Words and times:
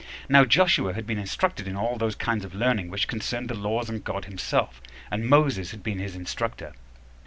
Now 0.27 0.45
Joshua 0.45 0.93
had 0.95 1.05
been 1.05 1.19
instructed 1.19 1.67
in 1.67 1.75
all 1.75 1.95
those 1.95 2.15
kinds 2.15 2.43
of 2.43 2.55
learning 2.55 2.89
which 2.89 3.07
concerned 3.07 3.49
the 3.49 3.53
laws 3.53 3.87
and 3.87 4.03
God 4.03 4.25
himself, 4.25 4.81
and 5.11 5.29
Moses 5.29 5.69
had 5.69 5.83
been 5.83 5.99
his 5.99 6.15
instructor. 6.15 6.73